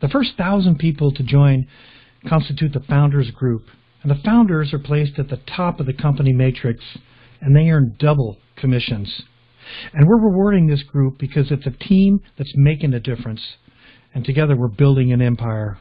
The 0.00 0.08
first 0.08 0.36
thousand 0.36 0.78
people 0.78 1.12
to 1.12 1.22
join 1.22 1.66
constitute 2.28 2.72
the 2.72 2.80
founders 2.80 3.30
group, 3.30 3.66
and 4.02 4.10
the 4.10 4.22
founders 4.24 4.72
are 4.72 4.78
placed 4.78 5.18
at 5.18 5.28
the 5.28 5.40
top 5.56 5.80
of 5.80 5.86
the 5.86 5.92
company 5.92 6.32
matrix, 6.32 6.84
and 7.40 7.54
they 7.54 7.70
earn 7.70 7.96
double 7.98 8.38
commissions. 8.56 9.22
And 9.92 10.06
we're 10.06 10.20
rewarding 10.20 10.66
this 10.66 10.82
group 10.82 11.18
because 11.18 11.50
it's 11.50 11.66
a 11.66 11.70
team 11.70 12.20
that's 12.36 12.52
making 12.54 12.94
a 12.94 13.00
difference, 13.00 13.42
and 14.14 14.24
together 14.24 14.56
we're 14.56 14.68
building 14.68 15.12
an 15.12 15.20
empire. 15.20 15.78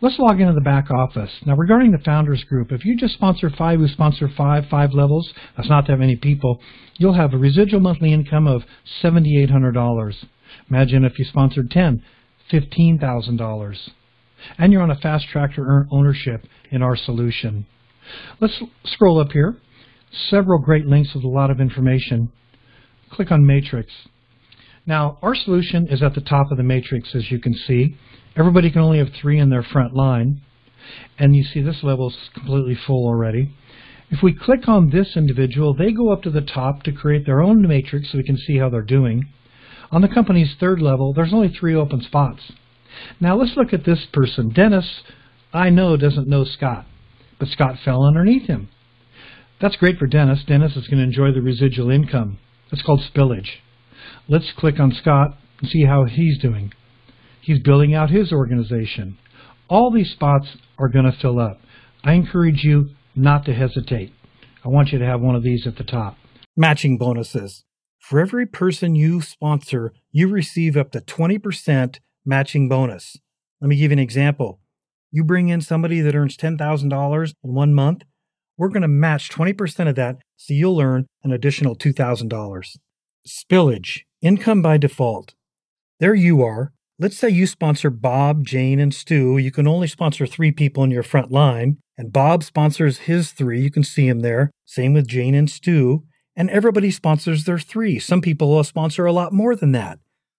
Let's 0.00 0.18
log 0.18 0.40
into 0.40 0.52
the 0.52 0.60
back 0.60 0.90
office. 0.90 1.30
Now 1.44 1.56
regarding 1.56 1.90
the 1.90 1.98
founders 1.98 2.44
group, 2.44 2.70
if 2.70 2.84
you 2.84 2.96
just 2.96 3.14
sponsor 3.14 3.50
five 3.50 3.80
who 3.80 3.88
sponsor 3.88 4.28
five, 4.36 4.66
five 4.70 4.92
levels, 4.92 5.32
that's 5.56 5.68
not 5.68 5.88
that 5.88 5.96
many 5.96 6.14
people, 6.14 6.60
you'll 6.98 7.14
have 7.14 7.34
a 7.34 7.38
residual 7.38 7.80
monthly 7.80 8.12
income 8.12 8.46
of 8.46 8.62
$7,800. 9.02 10.14
Imagine 10.70 11.04
if 11.04 11.18
you 11.18 11.24
sponsored 11.24 11.70
10, 11.70 12.02
$15,000. 12.52 13.90
And 14.56 14.72
you're 14.72 14.82
on 14.82 14.90
a 14.90 14.96
fast 14.96 15.26
track 15.28 15.54
to 15.54 15.62
earn 15.62 15.88
ownership 15.90 16.46
in 16.70 16.82
our 16.82 16.96
solution. 16.96 17.66
Let's 18.40 18.62
scroll 18.84 19.20
up 19.20 19.32
here. 19.32 19.56
Several 20.30 20.58
great 20.58 20.86
links 20.86 21.14
with 21.14 21.24
a 21.24 21.28
lot 21.28 21.50
of 21.50 21.60
information. 21.60 22.32
Click 23.10 23.30
on 23.30 23.46
Matrix. 23.46 23.92
Now, 24.86 25.18
our 25.20 25.34
solution 25.34 25.86
is 25.88 26.02
at 26.02 26.14
the 26.14 26.22
top 26.22 26.50
of 26.50 26.56
the 26.56 26.62
matrix, 26.62 27.14
as 27.14 27.30
you 27.30 27.38
can 27.38 27.52
see. 27.52 27.96
Everybody 28.36 28.70
can 28.70 28.80
only 28.80 28.98
have 28.98 29.10
three 29.20 29.38
in 29.38 29.50
their 29.50 29.62
front 29.62 29.94
line. 29.94 30.40
And 31.18 31.36
you 31.36 31.44
see 31.44 31.60
this 31.60 31.82
level 31.82 32.08
is 32.08 32.16
completely 32.32 32.74
full 32.86 33.06
already. 33.06 33.52
If 34.10 34.22
we 34.22 34.32
click 34.32 34.66
on 34.66 34.88
this 34.88 35.16
individual, 35.16 35.74
they 35.74 35.92
go 35.92 36.10
up 36.10 36.22
to 36.22 36.30
the 36.30 36.40
top 36.40 36.82
to 36.84 36.92
create 36.92 37.26
their 37.26 37.42
own 37.42 37.60
matrix 37.68 38.10
so 38.10 38.16
we 38.18 38.24
can 38.24 38.38
see 38.38 38.56
how 38.56 38.70
they're 38.70 38.80
doing. 38.80 39.28
On 39.90 40.02
the 40.02 40.08
company's 40.08 40.54
third 40.58 40.82
level, 40.82 41.12
there's 41.12 41.32
only 41.32 41.48
three 41.48 41.74
open 41.74 42.02
spots. 42.02 42.52
Now 43.20 43.36
let's 43.36 43.56
look 43.56 43.72
at 43.72 43.84
this 43.84 44.06
person. 44.12 44.50
Dennis, 44.50 45.02
I 45.52 45.70
know, 45.70 45.96
doesn't 45.96 46.28
know 46.28 46.44
Scott, 46.44 46.86
but 47.38 47.48
Scott 47.48 47.76
fell 47.84 48.04
underneath 48.04 48.46
him. 48.46 48.68
That's 49.60 49.76
great 49.76 49.98
for 49.98 50.06
Dennis. 50.06 50.44
Dennis 50.46 50.76
is 50.76 50.86
going 50.86 50.98
to 50.98 51.04
enjoy 51.04 51.32
the 51.32 51.42
residual 51.42 51.90
income. 51.90 52.38
That's 52.70 52.82
called 52.82 53.00
spillage. 53.00 53.48
Let's 54.28 54.52
click 54.56 54.78
on 54.78 54.92
Scott 54.92 55.36
and 55.60 55.68
see 55.68 55.84
how 55.84 56.04
he's 56.04 56.38
doing. 56.38 56.72
He's 57.40 57.60
building 57.60 57.94
out 57.94 58.10
his 58.10 58.32
organization. 58.32 59.18
All 59.68 59.90
these 59.90 60.10
spots 60.10 60.56
are 60.78 60.88
going 60.88 61.06
to 61.06 61.18
fill 61.18 61.40
up. 61.40 61.60
I 62.04 62.12
encourage 62.12 62.62
you 62.62 62.90
not 63.14 63.44
to 63.46 63.54
hesitate. 63.54 64.12
I 64.64 64.68
want 64.68 64.90
you 64.90 64.98
to 64.98 65.06
have 65.06 65.20
one 65.20 65.34
of 65.34 65.42
these 65.42 65.66
at 65.66 65.76
the 65.76 65.84
top. 65.84 66.16
Matching 66.56 66.98
bonuses. 66.98 67.64
For 68.08 68.20
every 68.20 68.46
person 68.46 68.94
you 68.94 69.20
sponsor, 69.20 69.92
you 70.12 70.28
receive 70.28 70.78
up 70.78 70.92
to 70.92 71.00
20% 71.02 71.98
matching 72.24 72.66
bonus. 72.66 73.18
Let 73.60 73.68
me 73.68 73.76
give 73.76 73.90
you 73.90 73.96
an 73.96 73.98
example. 73.98 74.60
You 75.10 75.24
bring 75.24 75.50
in 75.50 75.60
somebody 75.60 76.00
that 76.00 76.14
earns 76.14 76.38
$10,000 76.38 77.32
in 77.44 77.54
one 77.54 77.74
month, 77.74 78.04
we're 78.56 78.70
going 78.70 78.80
to 78.80 78.88
match 78.88 79.28
20% 79.28 79.90
of 79.90 79.94
that 79.96 80.16
so 80.38 80.54
you'll 80.54 80.80
earn 80.80 81.04
an 81.22 81.32
additional 81.32 81.76
$2,000. 81.76 82.78
Spillage, 83.26 83.98
income 84.22 84.62
by 84.62 84.78
default. 84.78 85.34
There 86.00 86.14
you 86.14 86.42
are. 86.42 86.72
Let's 86.98 87.18
say 87.18 87.28
you 87.28 87.46
sponsor 87.46 87.90
Bob, 87.90 88.42
Jane, 88.46 88.80
and 88.80 88.94
Stu. 88.94 89.36
You 89.36 89.50
can 89.50 89.68
only 89.68 89.86
sponsor 89.86 90.26
three 90.26 90.50
people 90.50 90.82
in 90.82 90.90
your 90.90 91.02
front 91.02 91.30
line, 91.30 91.76
and 91.98 92.10
Bob 92.10 92.42
sponsors 92.42 93.00
his 93.00 93.32
three. 93.32 93.60
You 93.60 93.70
can 93.70 93.84
see 93.84 94.08
him 94.08 94.20
there. 94.20 94.50
Same 94.64 94.94
with 94.94 95.06
Jane 95.06 95.34
and 95.34 95.50
Stu. 95.50 96.04
And 96.38 96.48
everybody 96.50 96.92
sponsors 96.92 97.44
their 97.44 97.58
three. 97.58 97.98
Some 97.98 98.20
people 98.20 98.48
will 98.48 98.62
sponsor 98.62 99.04
a 99.04 99.12
lot 99.12 99.32
more 99.32 99.56
than 99.56 99.72
that. 99.72 99.98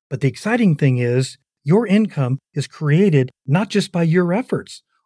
But 0.09 0.21
the 0.21 0.29
exciting 0.29 0.77
thing 0.77 0.97
is, 0.97 1.37
your 1.65 1.85
income 1.85 2.39
is 2.53 2.67
created 2.67 3.31
not 3.45 3.69
just 3.69 3.91
by 3.91 4.03
your 4.03 4.31
efforts, 4.31 4.81